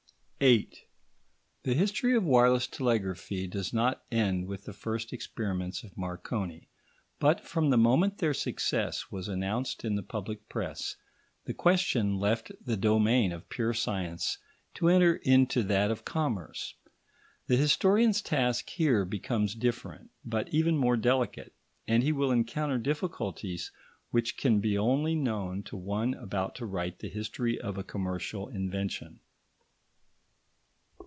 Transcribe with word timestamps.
§8 0.43 0.85
The 1.65 1.75
history 1.75 2.15
of 2.15 2.23
wireless 2.23 2.65
telegraphy 2.65 3.45
does 3.45 3.71
not 3.73 4.01
end 4.11 4.47
with 4.47 4.65
the 4.65 4.73
first 4.73 5.13
experiments 5.13 5.83
of 5.83 5.95
Marconi; 5.95 6.67
but 7.19 7.41
from 7.41 7.69
the 7.69 7.77
moment 7.77 8.17
their 8.17 8.33
success 8.33 9.11
was 9.11 9.27
announced 9.27 9.85
in 9.85 9.93
the 9.93 10.01
public 10.01 10.49
press, 10.49 10.95
the 11.45 11.53
question 11.53 12.17
left 12.17 12.51
the 12.65 12.75
domain 12.75 13.31
of 13.31 13.49
pure 13.49 13.75
science 13.75 14.39
to 14.73 14.89
enter 14.89 15.17
into 15.17 15.61
that 15.61 15.91
of 15.91 16.05
commerce. 16.05 16.73
The 17.45 17.55
historian's 17.55 18.23
task 18.23 18.67
here 18.67 19.05
becomes 19.05 19.53
different, 19.53 20.09
but 20.25 20.49
even 20.51 20.75
more 20.75 20.97
delicate; 20.97 21.53
and 21.87 22.01
he 22.01 22.11
will 22.11 22.31
encounter 22.31 22.79
difficulties 22.79 23.71
which 24.09 24.37
can 24.37 24.59
be 24.59 24.75
only 24.75 25.13
known 25.13 25.61
to 25.65 25.77
one 25.77 26.15
about 26.15 26.55
to 26.55 26.65
write 26.65 26.97
the 26.97 27.09
history 27.09 27.61
of 27.61 27.77
a 27.77 27.83
commercial 27.83 28.47
invention. 28.49 29.19